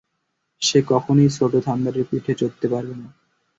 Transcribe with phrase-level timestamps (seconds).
[0.61, 3.07] সে কখনোই ছোট্ট থান্ডারের পিঠে চড়তে পারবে না।